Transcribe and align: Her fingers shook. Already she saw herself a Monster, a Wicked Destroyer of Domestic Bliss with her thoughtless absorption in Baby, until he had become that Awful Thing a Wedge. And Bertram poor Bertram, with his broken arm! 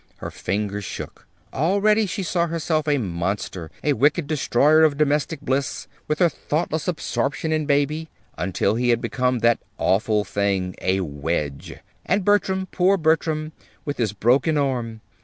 Her 0.17 0.31
fingers 0.31 0.83
shook. 0.83 1.27
Already 1.53 2.07
she 2.07 2.23
saw 2.23 2.47
herself 2.47 2.87
a 2.87 2.97
Monster, 2.97 3.69
a 3.83 3.93
Wicked 3.93 4.25
Destroyer 4.25 4.81
of 4.81 4.97
Domestic 4.97 5.41
Bliss 5.41 5.87
with 6.07 6.17
her 6.17 6.27
thoughtless 6.27 6.87
absorption 6.87 7.51
in 7.51 7.67
Baby, 7.67 8.09
until 8.35 8.73
he 8.73 8.89
had 8.89 8.99
become 8.99 9.37
that 9.45 9.59
Awful 9.77 10.23
Thing 10.23 10.73
a 10.81 11.01
Wedge. 11.01 11.77
And 12.03 12.25
Bertram 12.25 12.65
poor 12.71 12.97
Bertram, 12.97 13.51
with 13.85 13.97
his 13.99 14.11
broken 14.11 14.57
arm! 14.57 15.01